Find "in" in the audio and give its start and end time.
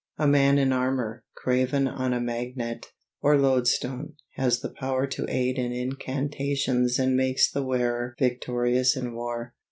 0.57-0.73, 5.59-5.71, 8.97-9.13